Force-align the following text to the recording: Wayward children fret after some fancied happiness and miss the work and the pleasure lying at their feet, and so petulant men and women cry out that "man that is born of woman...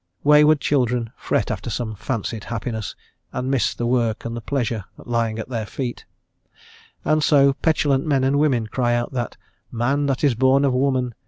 Wayward 0.23 0.59
children 0.59 1.11
fret 1.15 1.51
after 1.51 1.69
some 1.69 1.93
fancied 1.93 2.45
happiness 2.45 2.95
and 3.31 3.51
miss 3.51 3.75
the 3.75 3.85
work 3.85 4.25
and 4.25 4.35
the 4.35 4.41
pleasure 4.41 4.85
lying 4.97 5.37
at 5.37 5.49
their 5.49 5.67
feet, 5.67 6.05
and 7.05 7.23
so 7.23 7.53
petulant 7.53 8.03
men 8.07 8.23
and 8.23 8.39
women 8.39 8.65
cry 8.65 8.95
out 8.95 9.11
that 9.13 9.37
"man 9.71 10.07
that 10.07 10.23
is 10.23 10.33
born 10.33 10.65
of 10.65 10.73
woman... 10.73 11.13